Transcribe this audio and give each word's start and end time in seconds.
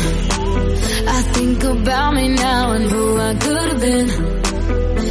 I 1.09 1.23
think 1.33 1.65
about 1.65 2.15
me 2.15 2.29
now 2.29 2.73
and 2.73 2.85
who 2.85 3.17
I 3.19 3.35
could 3.35 3.73
have 3.73 3.81
been. 3.81 4.11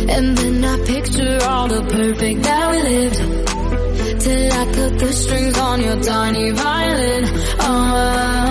And 0.09 0.37
then 0.37 0.63
I 0.63 0.77
picture 0.85 1.39
all 1.43 1.67
the 1.67 1.81
perfect 1.81 2.43
that 2.43 2.71
we 2.71 2.81
lived. 2.83 4.21
Till 4.21 4.53
I 4.53 4.65
cut 4.73 4.99
the 4.99 5.11
strings 5.11 5.57
on 5.57 5.81
your 5.81 5.99
tiny 6.01 6.51
violin. 6.51 7.25
Oh, 7.59 8.45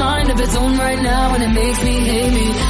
mind 0.00 0.30
of 0.30 0.40
its 0.40 0.56
own 0.56 0.78
right 0.78 1.02
now 1.02 1.34
and 1.34 1.42
it 1.42 1.48
makes 1.48 1.82
me 1.84 1.98
hate 2.10 2.32
me. 2.32 2.69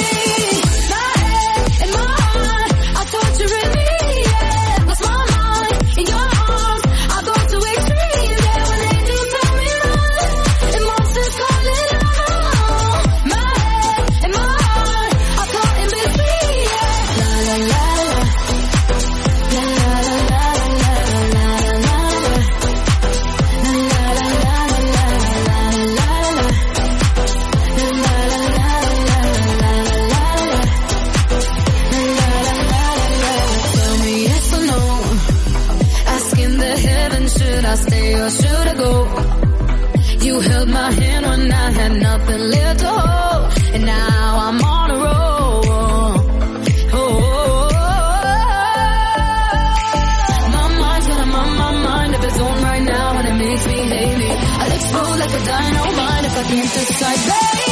Move 54.93 55.17
like 55.19 55.33
a 55.33 55.45
dynamite 55.45 56.25
if 56.25 56.37
I 56.37 56.43
can't 56.43 56.73
decide, 56.73 57.65
babe. 57.65 57.70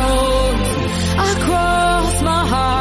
road 0.00 0.60
across 1.30 2.22
my 2.22 2.46
heart. 2.52 2.79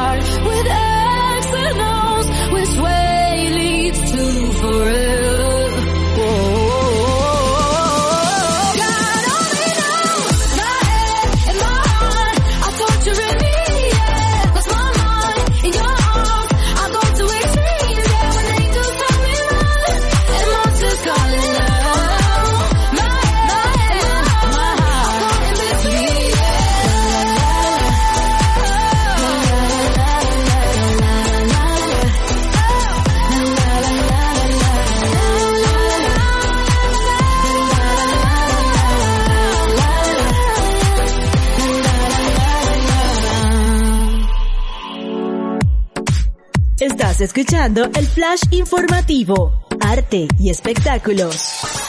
Escuchando 47.22 47.86
el 47.96 48.08
flash 48.08 48.44
informativo, 48.52 49.66
arte 49.80 50.28
y 50.40 50.50
espectáculos. 50.50 51.89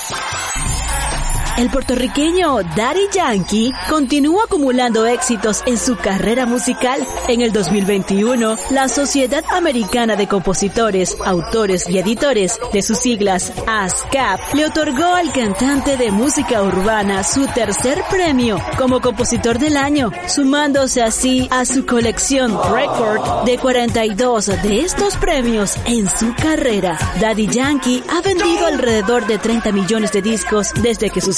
El 1.61 1.69
puertorriqueño 1.69 2.62
Daddy 2.75 3.09
Yankee 3.12 3.71
continúa 3.91 4.45
acumulando 4.45 5.05
éxitos 5.05 5.62
en 5.67 5.77
su 5.77 5.95
carrera 5.95 6.47
musical. 6.47 7.07
En 7.29 7.43
el 7.43 7.53
2021, 7.53 8.57
la 8.71 8.89
Sociedad 8.89 9.45
Americana 9.51 10.17
de 10.17 10.27
Compositores, 10.27 11.19
Autores 11.23 11.87
y 11.87 11.99
Editores, 11.99 12.59
de 12.73 12.81
sus 12.81 12.97
siglas 12.97 13.53
ASCAP, 13.67 14.41
le 14.55 14.65
otorgó 14.65 15.05
al 15.05 15.33
cantante 15.33 15.99
de 15.99 16.11
música 16.11 16.62
urbana 16.62 17.23
su 17.25 17.47
tercer 17.49 18.05
premio 18.09 18.59
como 18.79 19.03
compositor 19.03 19.59
del 19.59 19.77
año, 19.77 20.11
sumándose 20.29 21.03
así 21.03 21.47
a 21.51 21.67
su 21.67 21.85
colección 21.85 22.59
Record 22.73 23.45
de 23.45 23.59
42 23.59 24.47
de 24.47 24.81
estos 24.81 25.15
premios 25.19 25.77
en 25.85 26.09
su 26.09 26.35
carrera. 26.37 26.99
Daddy 27.21 27.49
Yankee 27.49 28.03
ha 28.09 28.23
vendido 28.23 28.67
alrededor 28.67 29.27
de 29.27 29.37
30 29.37 29.73
millones 29.73 30.11
de 30.12 30.23
discos 30.23 30.73
desde 30.81 31.11
que 31.11 31.21
su 31.21 31.35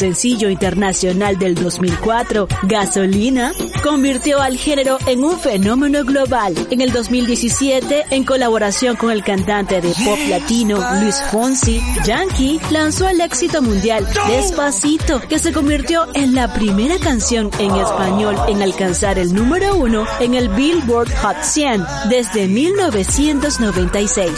internacional 0.51 1.39
del 1.39 1.55
2004, 1.55 2.49
Gasolina, 2.65 3.53
convirtió 3.83 4.41
al 4.41 4.57
género 4.57 4.99
en 5.07 5.25
un 5.25 5.39
fenómeno 5.39 6.05
global. 6.05 6.55
En 6.71 6.81
el 6.81 6.93
2017, 6.93 8.05
en 8.11 8.25
colaboración 8.25 8.97
con 8.97 9.11
el 9.11 9.25
cantante 9.25 9.81
de 9.81 9.93
pop 10.05 10.19
latino 10.29 10.85
Luis 11.01 11.17
Fonsi, 11.31 11.81
Yankee 12.05 12.61
lanzó 12.71 13.09
el 13.09 13.21
éxito 13.21 13.63
mundial 13.63 14.07
Despacito, 14.29 15.21
que 15.21 15.39
se 15.39 15.53
convirtió 15.53 16.07
en 16.15 16.35
la 16.35 16.53
primera 16.53 16.99
canción 16.99 17.51
en 17.59 17.75
español 17.77 18.37
en 18.49 18.63
alcanzar 18.63 19.19
el 19.19 19.35
número 19.35 19.77
uno 19.77 20.07
en 20.21 20.35
el 20.35 20.49
Billboard 20.51 21.11
Hot 21.23 21.43
100 21.43 21.85
desde 22.09 22.49
1996. 22.49 24.31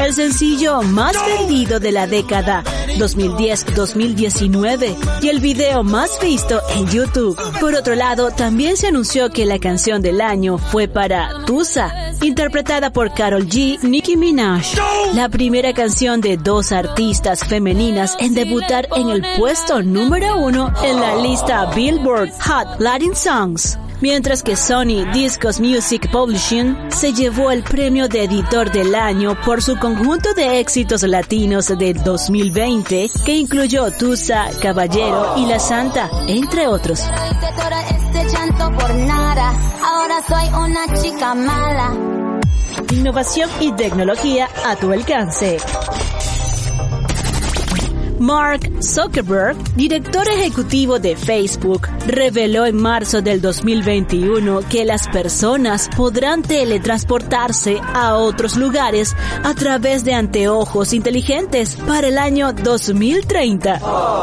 El 0.00 0.14
sencillo 0.14 0.82
más 0.82 1.16
vendido 1.26 1.80
de 1.80 1.92
la 1.92 2.06
década 2.06 2.62
2010-2019 2.98 4.96
y 5.20 5.28
el 5.28 5.40
video 5.40 5.82
más 5.82 6.18
visto 6.20 6.60
en 6.74 6.88
YouTube. 6.88 7.36
Por 7.60 7.74
otro 7.74 7.94
lado, 7.94 8.30
también 8.30 8.76
se 8.76 8.88
anunció 8.88 9.30
que 9.30 9.46
la 9.46 9.58
canción 9.58 10.02
del 10.02 10.20
año 10.20 10.58
fue 10.58 10.88
para 10.88 11.44
Tusa, 11.44 11.92
interpretada 12.22 12.92
por 12.92 13.12
Carol 13.12 13.46
G, 13.46 13.82
Nicki 13.82 14.16
Minaj, 14.16 14.62
la 15.14 15.28
primera 15.28 15.72
canción 15.72 16.20
de 16.20 16.36
dos 16.36 16.72
artistas 16.72 17.44
femeninas 17.44 18.16
en 18.18 18.34
debutar 18.34 18.88
en 18.96 19.10
el 19.10 19.22
puesto 19.38 19.82
número 19.82 20.36
uno 20.38 20.72
en 20.82 21.00
la 21.00 21.16
lista 21.16 21.66
Billboard 21.74 22.30
Hot 22.40 22.80
Latin 22.80 23.14
Songs 23.14 23.78
mientras 24.02 24.42
que 24.42 24.56
Sony 24.56 25.10
Discos 25.14 25.60
Music 25.60 26.10
Publishing 26.10 26.76
se 26.90 27.12
llevó 27.12 27.50
el 27.50 27.62
premio 27.62 28.08
de 28.08 28.24
editor 28.24 28.70
del 28.70 28.94
año 28.94 29.40
por 29.44 29.62
su 29.62 29.78
conjunto 29.78 30.34
de 30.34 30.60
éxitos 30.60 31.02
latinos 31.04 31.68
de 31.68 31.94
2020 31.94 33.08
que 33.24 33.36
incluyó 33.36 33.90
Tusa, 33.92 34.50
Caballero 34.60 35.34
y 35.38 35.46
La 35.46 35.58
Santa, 35.58 36.10
entre 36.26 36.66
otros. 36.66 37.00
Innovación 42.90 43.50
y 43.60 43.72
tecnología 43.72 44.48
a 44.66 44.76
tu 44.76 44.92
alcance. 44.92 45.58
Mark 48.22 48.70
Zuckerberg, 48.80 49.56
director 49.74 50.28
ejecutivo 50.28 51.00
de 51.00 51.16
Facebook, 51.16 51.88
reveló 52.06 52.66
en 52.66 52.80
marzo 52.80 53.20
del 53.20 53.40
2021 53.40 54.60
que 54.70 54.84
las 54.84 55.08
personas 55.08 55.90
podrán 55.96 56.42
teletransportarse 56.42 57.80
a 57.92 58.14
otros 58.14 58.56
lugares 58.56 59.16
a 59.42 59.54
través 59.54 60.04
de 60.04 60.14
anteojos 60.14 60.92
inteligentes 60.92 61.74
para 61.74 62.06
el 62.06 62.16
año 62.16 62.52
2030. 62.52 63.80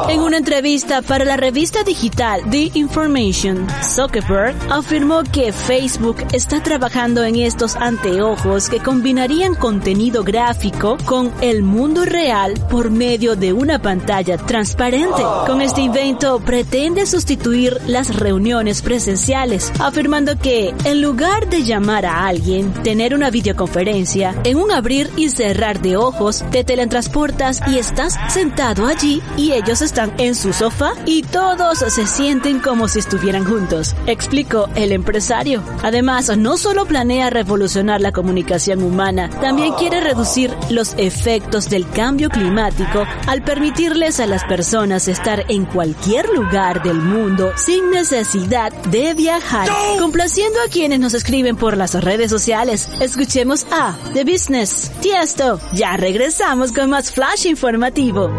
En 0.08 0.22
una 0.22 0.38
entrevista 0.38 1.02
para 1.02 1.26
la 1.26 1.36
revista 1.36 1.84
digital 1.84 2.44
The 2.50 2.72
Information, 2.76 3.68
Zuckerberg 3.84 4.56
afirmó 4.70 5.24
que 5.24 5.52
Facebook 5.52 6.26
está 6.32 6.64
trabajando 6.64 7.26
en 7.26 7.36
estos 7.36 7.76
anteojos 7.76 8.70
que 8.70 8.80
combinarían 8.80 9.56
contenido 9.56 10.24
gráfico 10.24 10.98
con 11.04 11.34
el 11.42 11.64
mundo 11.64 12.06
real 12.06 12.54
por 12.70 12.92
medio 12.92 13.36
de 13.36 13.52
una 13.52 13.74
pantalla 13.82 13.89
pantalla 13.90 14.38
transparente. 14.38 15.24
Con 15.48 15.64
este 15.64 15.82
invento 15.82 16.40
pretende 16.42 17.08
sustituir 17.08 17.76
las 17.88 18.16
reuniones 18.16 18.84
presenciales, 18.84 19.72
afirmando 19.80 20.38
que 20.38 20.76
en 20.84 21.02
lugar 21.02 21.50
de 21.50 21.64
llamar 21.64 22.06
a 22.06 22.28
alguien, 22.28 22.72
tener 22.84 23.16
una 23.16 23.32
videoconferencia, 23.32 24.36
en 24.44 24.58
un 24.58 24.72
abrir 24.72 25.10
y 25.18 25.30
cerrar 25.30 25.82
de 25.82 25.98
ojos, 25.98 26.46
te 26.52 26.64
teletransportas 26.64 27.62
y 27.66 27.80
estás 27.80 28.16
sentado 28.32 28.86
allí 28.86 29.24
y 29.38 29.54
ellos 29.54 29.82
están 29.82 30.14
en 30.20 30.36
su 30.36 30.54
sofá 30.54 30.92
y 31.08 31.24
todos 31.24 31.80
se 31.80 32.06
sienten 32.06 32.60
como 32.60 32.88
si 32.88 33.00
estuvieran 33.00 33.44
juntos, 33.44 33.96
explicó 34.06 34.70
el 34.76 34.92
empresario. 34.92 35.64
Además, 35.82 36.38
no 36.38 36.58
solo 36.58 36.86
planea 36.86 37.32
revolucionar 37.32 38.02
la 38.02 38.12
comunicación 38.12 38.84
humana, 38.84 39.32
también 39.42 39.74
quiere 39.74 40.00
reducir 40.00 40.54
los 40.70 40.94
efectos 41.00 41.72
del 41.72 41.90
cambio 41.90 42.30
climático 42.30 43.04
al 43.26 43.42
permitir 43.42 43.79
permitirles 43.80 44.20
a 44.20 44.26
las 44.26 44.44
personas 44.44 45.08
estar 45.08 45.46
en 45.48 45.64
cualquier 45.64 46.28
lugar 46.30 46.84
del 46.84 46.98
mundo 46.98 47.54
sin 47.56 47.90
necesidad 47.92 48.74
de 48.74 49.14
viajar. 49.14 49.70
Complaciendo 49.98 50.60
a 50.60 50.70
quienes 50.70 51.00
nos 51.00 51.14
escriben 51.14 51.56
por 51.56 51.78
las 51.78 51.94
redes 52.04 52.30
sociales, 52.30 52.90
escuchemos 53.00 53.66
a 53.72 53.98
The 54.14 54.26
Business. 54.26 54.92
Tiesto, 55.00 55.62
ya 55.72 55.96
regresamos 55.96 56.74
con 56.74 56.90
más 56.90 57.10
flash 57.10 57.46
informativo. 57.46 58.30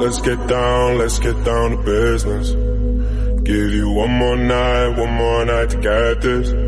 Let's 0.00 0.20
get 0.20 0.38
down, 0.48 0.98
let's 0.98 1.20
get 1.20 1.36
down 1.44 1.70
to 1.70 1.76
business. 1.84 2.56
Give 3.44 3.72
you 3.72 3.88
one 3.90 4.10
more 4.10 4.36
night, 4.36 4.98
one 4.98 5.12
more 5.12 5.44
night 5.44 5.70
to 5.70 5.76
get 5.78 6.20
this. 6.20 6.67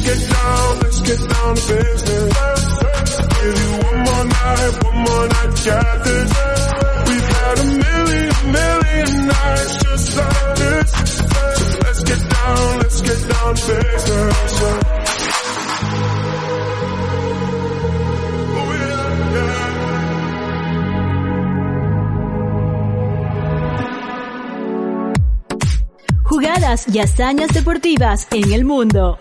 Get 0.00 0.18
down, 0.30 0.80
get 1.04 1.20
down 1.28 1.54
business. 1.54 2.32
One 3.82 3.98
more 4.06 4.24
night, 4.24 4.84
one 4.84 4.98
more 5.04 5.26
night, 5.28 5.52
just 5.54 6.02
get 12.06 12.20
down, 12.30 12.78
get 13.04 13.20
down 13.28 13.52
business. 13.54 14.62
Oh, 18.54 18.68
Jugadas 26.24 26.88
y 26.88 26.98
hazañas 26.98 27.50
deportivas 27.52 28.26
en 28.30 28.52
el 28.52 28.64
mundo. 28.64 29.18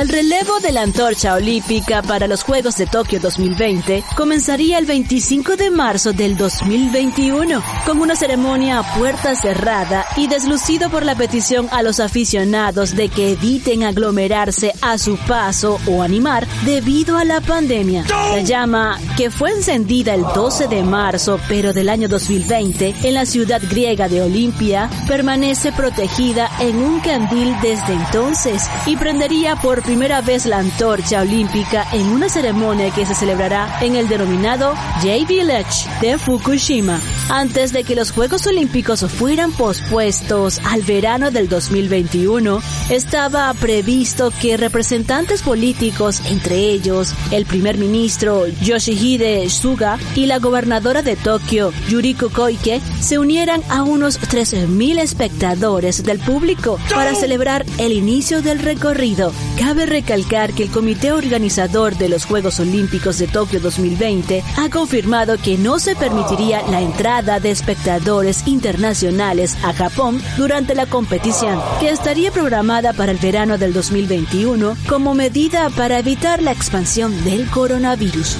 El 0.00 0.08
relevo 0.08 0.60
de 0.60 0.72
la 0.72 0.80
antorcha 0.80 1.34
olímpica 1.34 2.00
para 2.00 2.26
los 2.26 2.42
Juegos 2.42 2.78
de 2.78 2.86
Tokio 2.86 3.20
2020 3.20 4.02
comenzaría 4.16 4.78
el 4.78 4.86
25 4.86 5.56
de 5.56 5.70
marzo 5.70 6.14
del 6.14 6.38
2021 6.38 7.62
con 7.84 8.00
una 8.00 8.16
ceremonia 8.16 8.78
a 8.78 8.94
puerta 8.94 9.34
cerrada 9.34 10.06
y 10.16 10.26
deslucido 10.26 10.88
por 10.88 11.04
la 11.04 11.16
petición 11.16 11.68
a 11.70 11.82
los 11.82 12.00
aficionados 12.00 12.96
de 12.96 13.10
que 13.10 13.32
eviten 13.32 13.82
aglomerarse 13.82 14.72
a 14.80 14.96
su 14.96 15.18
paso 15.18 15.78
o 15.86 16.00
animar 16.00 16.48
debido 16.64 17.18
a 17.18 17.26
la 17.26 17.42
pandemia. 17.42 18.06
La 18.08 18.40
llama, 18.40 18.98
que 19.18 19.30
fue 19.30 19.50
encendida 19.50 20.14
el 20.14 20.22
12 20.22 20.68
de 20.68 20.82
marzo 20.82 21.38
pero 21.46 21.74
del 21.74 21.90
año 21.90 22.08
2020 22.08 22.94
en 23.02 23.12
la 23.12 23.26
ciudad 23.26 23.60
griega 23.68 24.08
de 24.08 24.22
Olimpia, 24.22 24.88
permanece 25.06 25.72
protegida 25.72 26.48
en 26.58 26.76
un 26.82 27.00
candil 27.00 27.54
desde 27.60 27.92
entonces 27.92 28.62
y 28.86 28.96
prendería 28.96 29.56
por 29.56 29.89
primera 29.90 30.20
vez 30.20 30.46
la 30.46 30.58
antorcha 30.58 31.22
olímpica 31.22 31.84
en 31.92 32.06
una 32.06 32.28
ceremonia 32.28 32.92
que 32.92 33.04
se 33.04 33.12
celebrará 33.12 33.80
en 33.80 33.96
el 33.96 34.06
denominado 34.06 34.76
J-Village 35.02 35.88
de 36.00 36.16
Fukushima, 36.16 37.00
antes 37.28 37.72
de 37.72 37.82
que 37.82 37.96
los 37.96 38.12
Juegos 38.12 38.46
Olímpicos 38.46 39.00
fueran 39.10 39.50
pospuestos 39.50 40.60
al 40.60 40.82
verano 40.82 41.32
del 41.32 41.48
2021. 41.48 42.62
Estaba 42.88 43.52
previsto 43.54 44.32
que 44.40 44.56
representantes 44.56 45.42
políticos, 45.42 46.22
entre 46.26 46.58
ellos 46.58 47.12
el 47.32 47.44
primer 47.44 47.76
ministro 47.76 48.46
Yoshihide 48.46 49.50
Suga 49.50 49.98
y 50.14 50.26
la 50.26 50.38
gobernadora 50.38 51.02
de 51.02 51.16
Tokio, 51.16 51.72
Yuriko 51.88 52.28
Koike, 52.30 52.80
se 53.00 53.18
unieran 53.18 53.60
a 53.68 53.82
unos 53.82 54.20
13.000 54.20 55.00
espectadores 55.00 56.04
del 56.04 56.20
público 56.20 56.78
para 56.94 57.16
celebrar 57.16 57.66
el 57.78 57.90
inicio 57.90 58.40
del 58.40 58.60
recorrido. 58.60 59.32
Cabe 59.70 59.86
recalcar 59.86 60.52
que 60.52 60.64
el 60.64 60.70
comité 60.72 61.12
organizador 61.12 61.94
de 61.96 62.08
los 62.08 62.24
Juegos 62.24 62.58
Olímpicos 62.58 63.18
de 63.20 63.28
Tokio 63.28 63.60
2020 63.60 64.42
ha 64.56 64.68
confirmado 64.68 65.38
que 65.38 65.58
no 65.58 65.78
se 65.78 65.94
permitiría 65.94 66.60
la 66.68 66.80
entrada 66.80 67.38
de 67.38 67.52
espectadores 67.52 68.48
internacionales 68.48 69.56
a 69.62 69.72
Japón 69.72 70.20
durante 70.36 70.74
la 70.74 70.86
competición, 70.86 71.62
que 71.78 71.90
estaría 71.90 72.32
programada 72.32 72.94
para 72.94 73.12
el 73.12 73.18
verano 73.18 73.58
del 73.58 73.72
2021 73.72 74.76
como 74.88 75.14
medida 75.14 75.70
para 75.70 76.00
evitar 76.00 76.42
la 76.42 76.50
expansión 76.50 77.22
del 77.22 77.48
coronavirus. 77.48 78.38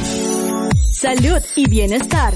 Salud 0.94 1.40
y 1.54 1.68
bienestar. 1.68 2.34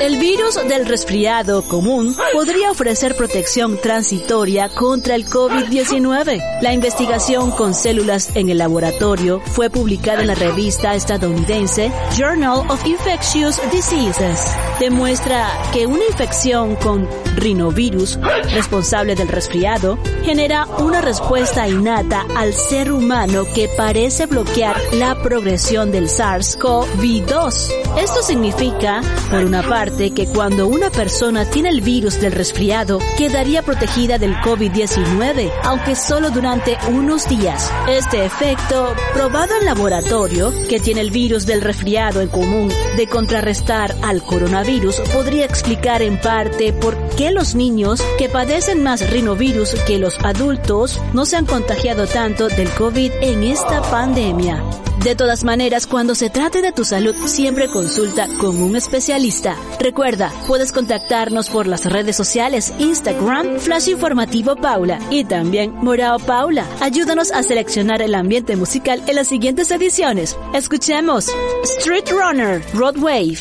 El 0.00 0.16
virus 0.16 0.54
del 0.66 0.86
resfriado 0.86 1.62
común 1.62 2.16
podría 2.32 2.70
ofrecer 2.70 3.14
protección 3.14 3.78
transitoria 3.82 4.70
contra 4.70 5.14
el 5.14 5.26
COVID-19. 5.26 6.62
La 6.62 6.72
investigación 6.72 7.50
con 7.50 7.74
células 7.74 8.34
en 8.34 8.48
el 8.48 8.56
laboratorio 8.56 9.40
fue 9.40 9.68
publicada 9.68 10.22
en 10.22 10.28
la 10.28 10.34
revista 10.34 10.94
estadounidense 10.94 11.92
Journal 12.16 12.64
of 12.70 12.86
Infectious 12.86 13.60
Diseases. 13.70 14.40
Demuestra 14.80 15.46
que 15.70 15.86
una 15.86 16.06
infección 16.06 16.76
con 16.76 17.06
rinovirus, 17.36 18.18
responsable 18.54 19.14
del 19.14 19.28
resfriado, 19.28 19.98
genera 20.24 20.64
una 20.78 21.02
respuesta 21.02 21.68
innata 21.68 22.24
al 22.36 22.54
ser 22.54 22.90
humano 22.90 23.44
que 23.54 23.68
parece 23.76 24.24
bloquear 24.24 24.80
la 24.94 25.20
progresión 25.22 25.92
del 25.92 26.08
SARS-CoV-2. 26.08 27.79
Esto 27.98 28.22
significa, 28.22 29.02
por 29.30 29.44
una 29.44 29.62
parte, 29.62 30.12
que 30.12 30.26
cuando 30.26 30.68
una 30.68 30.90
persona 30.90 31.44
tiene 31.44 31.70
el 31.70 31.80
virus 31.80 32.20
del 32.20 32.32
resfriado, 32.32 32.98
quedaría 33.18 33.62
protegida 33.62 34.18
del 34.18 34.36
COVID-19, 34.36 35.50
aunque 35.64 35.96
solo 35.96 36.30
durante 36.30 36.78
unos 36.88 37.28
días. 37.28 37.70
Este 37.88 38.24
efecto, 38.24 38.94
probado 39.12 39.54
en 39.58 39.66
laboratorio, 39.66 40.52
que 40.68 40.80
tiene 40.80 41.00
el 41.00 41.10
virus 41.10 41.46
del 41.46 41.60
resfriado 41.60 42.20
en 42.20 42.28
común 42.28 42.72
de 42.96 43.06
contrarrestar 43.06 43.94
al 44.02 44.22
coronavirus, 44.22 45.00
podría 45.12 45.44
explicar 45.44 46.02
en 46.02 46.18
parte 46.20 46.72
por 46.72 46.96
qué 47.16 47.30
los 47.30 47.54
niños 47.54 48.02
que 48.18 48.28
padecen 48.28 48.82
más 48.82 49.10
rinovirus 49.10 49.74
que 49.86 49.98
los 49.98 50.18
adultos 50.20 51.00
no 51.12 51.26
se 51.26 51.36
han 51.36 51.46
contagiado 51.46 52.06
tanto 52.06 52.48
del 52.48 52.70
COVID 52.70 53.12
en 53.20 53.42
esta 53.42 53.82
pandemia. 53.82 54.62
De 55.02 55.14
todas 55.14 55.44
maneras, 55.44 55.86
cuando 55.86 56.14
se 56.14 56.28
trate 56.28 56.60
de 56.60 56.72
tu 56.72 56.84
salud, 56.84 57.14
siempre 57.24 57.68
consulta 57.68 58.28
con 58.38 58.60
un 58.60 58.76
especialista. 58.76 59.56
Recuerda, 59.78 60.30
puedes 60.46 60.72
contactarnos 60.72 61.48
por 61.48 61.66
las 61.66 61.86
redes 61.86 62.16
sociales, 62.16 62.74
Instagram, 62.78 63.60
Flash 63.60 63.88
Informativo 63.88 64.56
Paula 64.56 64.98
y 65.08 65.24
también 65.24 65.74
Morao 65.74 66.18
Paula. 66.18 66.66
Ayúdanos 66.80 67.32
a 67.32 67.42
seleccionar 67.42 68.02
el 68.02 68.14
ambiente 68.14 68.56
musical 68.56 69.02
en 69.06 69.16
las 69.16 69.28
siguientes 69.28 69.70
ediciones. 69.70 70.36
Escuchemos 70.52 71.30
Street 71.64 72.10
Runner, 72.10 72.62
Road 72.74 72.98
Wave. 72.98 73.38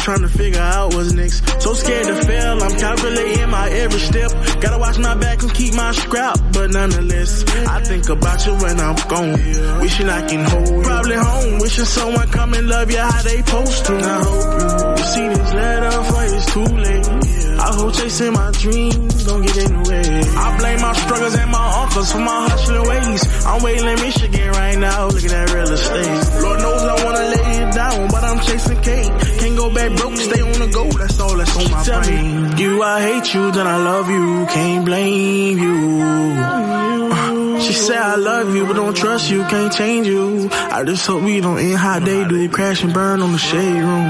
Trying 0.00 0.22
to 0.22 0.28
figure 0.28 0.60
out 0.60 0.94
what's 0.94 1.12
next. 1.12 1.62
So 1.62 1.74
scared 1.74 2.06
to 2.06 2.14
fail, 2.24 2.62
I'm 2.62 2.76
calculating 2.78 3.50
my 3.50 3.68
every 3.68 4.00
step. 4.00 4.30
Gotta 4.60 4.78
watch 4.78 4.98
my 4.98 5.14
back 5.14 5.42
and 5.42 5.52
keep 5.52 5.74
my 5.74 5.92
scrap, 5.92 6.38
but 6.52 6.70
nonetheless, 6.70 7.44
I 7.66 7.82
think 7.84 8.08
about 8.08 8.46
you 8.46 8.54
when 8.54 8.80
I'm 8.80 8.96
gone. 9.08 9.80
Wishing 9.80 10.08
I 10.08 10.26
can 10.26 10.44
hold. 10.44 10.84
Probably 10.84 11.16
home, 11.16 11.58
wishing 11.60 11.84
someone 11.84 12.28
come 12.28 12.54
and 12.54 12.68
love 12.68 12.90
you 12.90 12.98
how 12.98 13.22
they 13.22 13.38
supposed 13.38 13.84
to. 13.86 13.94
I 13.96 14.22
hope 14.24 14.98
you, 14.98 15.04
see 15.04 15.28
this 15.28 15.52
letter 15.52 16.02
for 16.04 16.24
it's 16.24 16.46
too 16.52 16.64
late. 16.64 17.40
I 17.60 17.74
hope 17.74 17.94
chasing 17.94 18.32
my 18.32 18.50
dreams 18.52 19.24
don't 19.26 19.42
get 19.42 19.56
in 19.58 19.82
the 19.82 19.90
way. 19.90 20.20
I 20.34 20.58
blame 20.58 20.80
my 20.80 20.92
struggles 20.94 21.34
and 21.34 21.50
my 21.50 21.82
uncles 21.82 22.12
for 22.12 22.18
my 22.18 22.48
hustling 22.48 22.88
ways. 22.88 23.44
I'm 23.44 23.62
waiting 23.62 23.86
in 23.86 24.00
Michigan 24.00 24.48
right 24.50 24.78
now, 24.78 25.08
look 25.08 25.24
at 25.24 25.50
real 25.52 25.70
estate. 25.70 26.42
Lord 26.42 26.58
knows 26.60 26.82
I 26.82 27.04
wanna 27.04 27.24
lay 27.36 27.69
down, 27.80 28.08
but 28.08 28.22
I'm 28.28 28.40
chasing 28.46 28.80
cake. 28.82 29.12
Can't 29.40 29.56
go 29.56 29.66
back 29.78 29.90
broke, 29.96 30.16
stay 30.16 30.42
on 30.42 30.56
the 30.62 30.68
go, 30.78 30.84
that's 31.00 31.18
all 31.20 31.36
that's 31.36 31.56
on 31.56 31.70
my 31.70 31.82
Tell 31.82 32.02
brain. 32.02 32.42
Me, 32.42 32.62
you, 32.62 32.82
I 32.82 32.96
hate 33.08 33.28
you, 33.34 33.44
then 33.56 33.66
I 33.66 33.78
love 33.90 34.06
you, 34.16 34.26
can't 34.56 34.84
blame 34.84 35.58
you. 35.66 35.78
Uh, 36.02 37.60
she 37.60 37.72
said 37.72 38.02
I 38.14 38.16
love 38.16 38.54
you, 38.54 38.66
but 38.66 38.74
don't 38.74 38.96
trust 38.96 39.30
you, 39.30 39.40
can't 39.52 39.72
change 39.72 40.06
you. 40.06 40.48
I 40.52 40.84
just 40.84 41.06
hope 41.06 41.22
we 41.22 41.40
don't 41.40 41.58
end 41.58 41.78
how 41.78 41.98
they 42.00 42.20
do, 42.28 42.48
crash 42.48 42.82
and 42.84 42.92
burn 42.92 43.22
on 43.22 43.32
the 43.32 43.38
shade 43.38 43.82
room. 43.88 44.08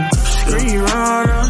Free 0.49 0.77
runner, 0.89 1.43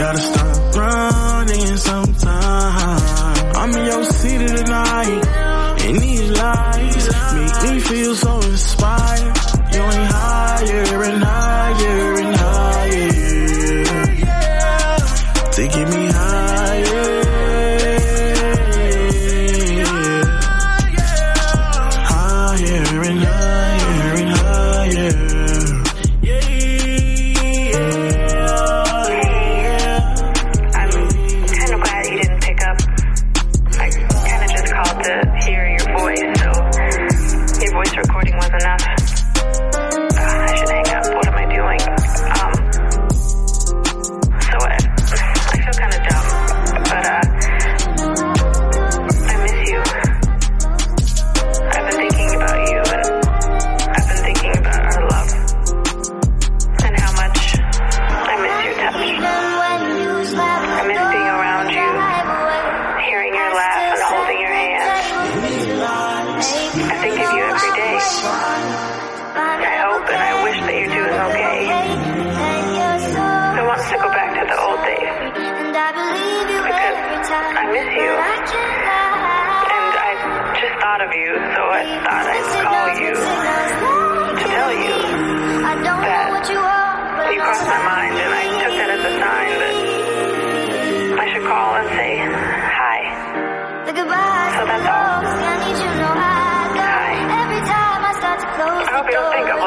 gotta 0.00 0.20
stop 0.28 0.76
running 0.76 1.76
sometime. 1.76 3.56
I'm 3.60 3.70
in 3.78 3.84
your 3.92 4.04
city 4.04 4.46
tonight, 4.56 5.20
and 5.84 5.98
these 5.98 6.30
lights 6.30 7.06
make 7.34 7.56
me 7.70 7.80
feel 7.80 8.14
so 8.14 8.32
inspired. 8.40 9.34
Going 9.72 10.17
higher 10.58 11.04
and 11.04 11.22
higher 11.22 12.18
and 12.18 12.36
higher. 12.36 12.47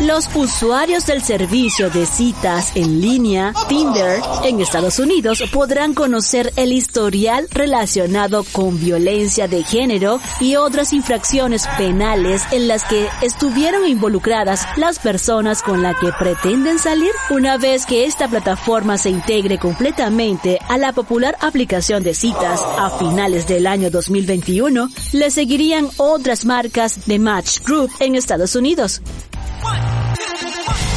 Los 0.00 0.34
usuarios 0.34 1.04
del 1.04 1.22
servicio 1.22 1.90
de 1.90 2.06
citas 2.06 2.72
en 2.74 3.02
línea 3.02 3.52
Tinder 3.68 4.22
en 4.44 4.58
Estados 4.58 4.98
Unidos 4.98 5.42
podrán 5.52 5.92
conocer 5.92 6.54
el 6.56 6.72
historial 6.72 7.46
relacionado 7.50 8.44
con 8.50 8.80
violencia 8.80 9.46
de 9.46 9.62
género 9.62 10.18
y 10.40 10.56
otras 10.56 10.94
infracciones 10.94 11.66
penales 11.76 12.44
en 12.50 12.66
las 12.66 12.84
que 12.84 13.08
estuvieron 13.20 13.86
involucradas 13.86 14.66
las 14.78 14.98
personas 14.98 15.62
con 15.62 15.82
las 15.82 15.96
que 15.96 16.12
pretenden 16.18 16.78
salir. 16.78 17.12
Una 17.28 17.58
vez 17.58 17.84
que 17.84 18.06
esta 18.06 18.26
plataforma 18.26 18.96
se 18.96 19.10
integre 19.10 19.58
completamente 19.58 20.58
a 20.70 20.78
la 20.78 20.94
popular 20.94 21.36
aplicación 21.42 22.02
de 22.02 22.14
citas 22.14 22.62
a 22.78 22.88
finales 22.98 23.46
del 23.46 23.66
año 23.66 23.90
2021, 23.90 24.88
le 25.12 25.30
seguirían 25.30 25.88
otras 25.98 26.46
marcas 26.46 27.06
de 27.06 27.18
Match 27.18 27.60
Group 27.62 27.90
en 28.00 28.14
Estados 28.14 28.56
Unidos. 28.56 29.02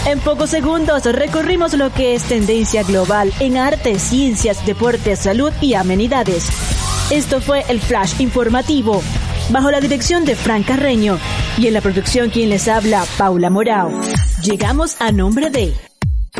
En 0.05 0.19
pocos 0.19 0.49
segundos 0.49 1.05
recorrimos 1.05 1.73
lo 1.73 1.93
que 1.93 2.13
es 2.13 2.23
tendencia 2.23 2.83
global 2.83 3.33
en 3.39 3.55
arte, 3.55 3.97
ciencias, 3.99 4.65
deportes, 4.65 5.19
salud 5.19 5.53
y 5.61 5.75
amenidades. 5.75 6.49
Esto 7.09 7.39
fue 7.39 7.63
el 7.69 7.79
Flash 7.79 8.19
Informativo, 8.19 9.01
bajo 9.49 9.71
la 9.71 9.79
dirección 9.79 10.25
de 10.25 10.35
Frank 10.35 10.67
Carreño 10.67 11.17
y 11.57 11.67
en 11.67 11.73
la 11.73 11.79
producción 11.81 12.29
quien 12.29 12.49
les 12.49 12.67
habla, 12.67 13.05
Paula 13.17 13.49
Morao. 13.49 13.91
Llegamos 14.43 14.97
a 14.99 15.13
nombre 15.13 15.49
de 15.49 15.73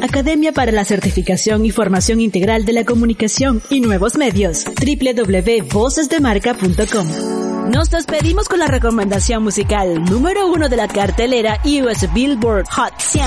Academia 0.02 0.52
para 0.52 0.73
la 0.73 0.84
Certificación 0.84 1.65
y 1.65 1.71
Formación 1.71 2.19
Integral 2.19 2.65
de 2.65 2.73
la 2.73 2.84
Comunicación 2.84 3.62
y 3.69 3.80
Nuevos 3.80 4.17
Medios, 4.17 4.65
www.vocesdemarca.com. 4.65 7.42
Nos 7.69 7.89
despedimos 7.89 8.49
con 8.49 8.60
la 8.60 8.67
recomendación 8.67 9.43
musical 9.43 10.04
número 10.04 10.47
uno 10.47 10.69
de 10.69 10.76
la 10.76 10.88
cartelera 10.88 11.60
US 11.63 12.13
Billboard 12.13 12.67
Hot 12.69 12.93
100, 12.99 13.23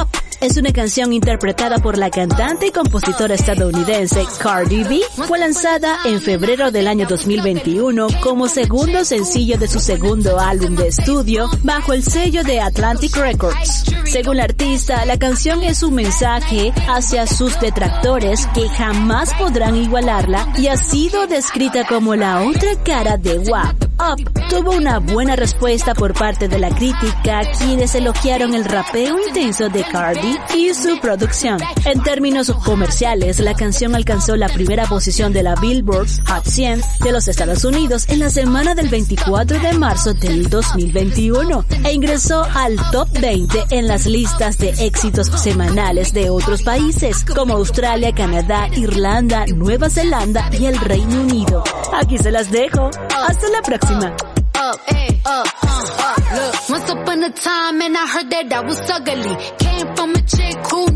Up 0.00 0.19
es 0.40 0.56
una 0.56 0.72
canción 0.72 1.12
interpretada 1.12 1.78
por 1.78 1.98
la 1.98 2.10
cantante 2.10 2.68
y 2.68 2.70
compositora 2.70 3.34
estadounidense 3.34 4.24
Cardi 4.42 4.84
B. 4.84 5.00
Fue 5.26 5.38
lanzada 5.38 5.98
en 6.04 6.20
febrero 6.20 6.70
del 6.70 6.88
año 6.88 7.06
2021 7.06 8.08
como 8.22 8.48
segundo 8.48 9.04
sencillo 9.04 9.58
de 9.58 9.68
su 9.68 9.80
segundo 9.80 10.38
álbum 10.38 10.76
de 10.76 10.88
estudio 10.88 11.48
bajo 11.62 11.92
el 11.92 12.02
sello 12.02 12.42
de 12.42 12.60
Atlantic 12.60 13.14
Records. 13.16 13.84
Según 14.04 14.38
la 14.38 14.44
artista, 14.44 15.04
la 15.04 15.18
canción 15.18 15.62
es 15.62 15.82
un 15.82 15.94
mensaje 15.94 16.72
hacia 16.88 17.26
sus 17.26 17.60
detractores 17.60 18.46
que 18.54 18.68
jamás 18.68 19.32
podrán 19.34 19.76
igualarla 19.76 20.52
y 20.56 20.68
ha 20.68 20.76
sido 20.76 21.26
descrita 21.26 21.86
como 21.86 22.16
la 22.16 22.42
otra 22.42 22.70
cara 22.82 23.16
de 23.16 23.38
WAP. 23.38 23.90
Up 24.00 24.32
tuvo 24.48 24.72
una 24.72 24.98
buena 24.98 25.36
respuesta 25.36 25.94
por 25.94 26.14
parte 26.14 26.48
de 26.48 26.58
la 26.58 26.70
crítica 26.70 27.42
quienes 27.58 27.94
elogiaron 27.94 28.54
el 28.54 28.64
rapeo 28.64 29.18
intenso 29.26 29.68
de 29.68 29.84
Cardi 29.84 30.29
y 30.54 30.74
su 30.74 30.98
producción. 31.00 31.58
En 31.84 32.02
términos 32.02 32.50
comerciales, 32.64 33.40
la 33.40 33.54
canción 33.54 33.94
alcanzó 33.94 34.36
la 34.36 34.48
primera 34.48 34.86
posición 34.86 35.32
de 35.32 35.42
la 35.42 35.54
Billboard 35.56 36.08
Hot 36.26 36.44
100 36.44 36.82
de 37.00 37.12
los 37.12 37.28
Estados 37.28 37.64
Unidos 37.64 38.08
en 38.08 38.20
la 38.20 38.30
semana 38.30 38.74
del 38.74 38.88
24 38.88 39.58
de 39.58 39.72
marzo 39.74 40.14
del 40.14 40.48
2021 40.48 41.64
e 41.84 41.92
ingresó 41.92 42.46
al 42.54 42.76
top 42.90 43.08
20 43.20 43.64
en 43.70 43.88
las 43.88 44.06
listas 44.06 44.58
de 44.58 44.70
éxitos 44.70 45.28
semanales 45.28 46.12
de 46.12 46.30
otros 46.30 46.62
países 46.62 47.24
como 47.24 47.54
Australia, 47.54 48.12
Canadá, 48.12 48.68
Irlanda, 48.76 49.46
Nueva 49.46 49.90
Zelanda 49.90 50.50
y 50.52 50.66
el 50.66 50.78
Reino 50.78 51.20
Unido. 51.20 51.64
Aquí 51.92 52.18
se 52.18 52.30
las 52.30 52.50
dejo. 52.50 52.90
Hasta 53.28 53.48
la 53.48 53.62
próxima. 53.62 54.14
Once 56.32 56.88
upon 56.88 57.24
a 57.24 57.30
time 57.30 57.82
and 57.82 57.96
I 57.96 58.06
heard 58.06 58.30
that 58.30 58.52
I 58.52 58.60
was 58.60 58.78
ugly. 58.88 59.34
Came 59.58 59.96
from 59.96 60.10
a 60.12 60.22
chick 60.22 60.56
who 60.70 60.86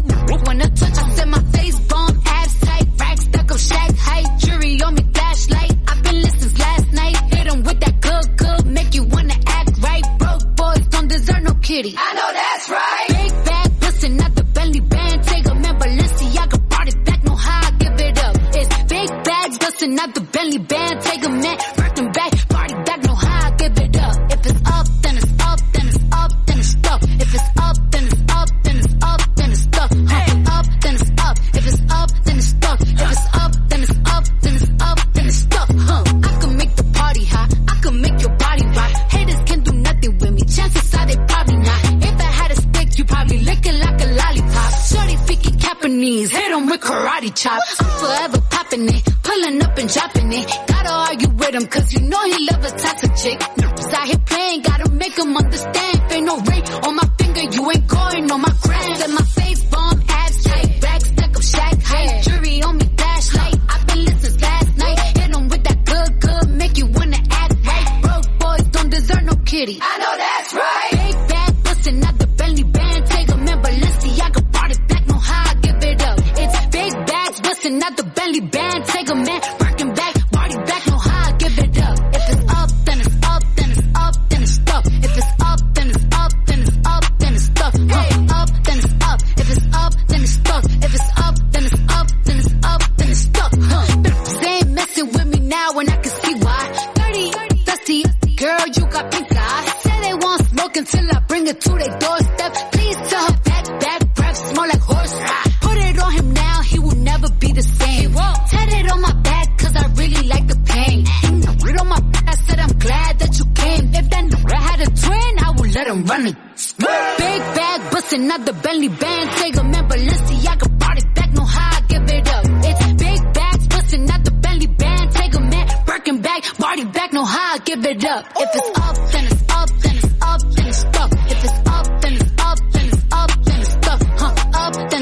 when 0.46 0.62
I 0.62 0.66
touch, 0.66 0.96
I 0.96 1.10
said 1.10 1.28
my 1.28 1.42
face 1.50 1.78
bomb, 1.80 2.22
abs 2.24 2.60
tight, 2.60 2.86
rack 3.00 3.18
stuck 3.18 3.50
up, 3.50 3.58
shack 3.58 3.96
height, 3.96 4.38
jury 4.38 4.80
on 4.82 4.94
me, 4.94 5.02
flashlight. 5.12 5.72
I've 5.88 6.02
been 6.04 6.22
listening 6.22 6.54
last 6.56 6.92
night, 6.92 7.16
hit 7.34 7.52
him 7.52 7.62
with 7.64 7.80
that 7.80 8.00
good, 8.00 8.36
good, 8.36 8.66
make 8.66 8.94
you 8.94 9.02
wanna 9.04 9.34
act 9.46 9.70
right. 9.82 10.04
Broke 10.18 10.56
boys 10.56 10.86
don't 10.86 11.08
deserve 11.08 11.42
no 11.42 11.54
kitty. 11.54 11.94
I 11.98 12.14
know 12.14 12.32
that's 12.32 12.43
chick. 53.84 53.94
Out 53.94 54.06
here 54.06 54.18
playing, 54.26 54.62
gotta 54.62 54.90
make 54.90 55.18
him 55.18 55.36
understand. 55.36 56.12
Ain't 56.12 56.26
no 56.26 56.38
ring 56.40 56.62
on 56.86 56.93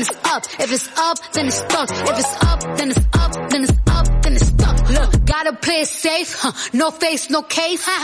it's 0.03 0.11
up. 0.25 0.45
If 0.61 0.73
it's 0.73 0.88
up, 0.99 1.33
then 1.33 1.47
it's 1.47 1.57
stuck. 1.57 1.91
If 1.91 2.19
it's 2.19 2.45
up, 2.45 2.61
then 2.77 2.91
it's 2.91 3.07
up, 3.15 3.51
then 3.51 3.62
it's 3.62 3.73
up, 3.88 4.23
then 4.23 4.33
it's 4.35 4.47
stuck. 4.47 4.91
Look, 4.91 5.25
gotta 5.25 5.53
play 5.55 5.81
it 5.83 5.88
safe. 5.88 6.35
Huh? 6.38 6.53
No 6.73 6.91
face, 6.91 7.31
no 7.31 7.43
case. 7.43 7.88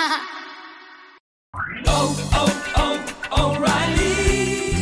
Oh, 1.90 2.30
oh, 2.34 2.67